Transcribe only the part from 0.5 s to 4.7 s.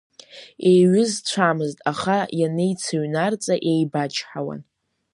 Еиҩызцәамызт, аха ианеицыҩнарҵа еибачҳауан.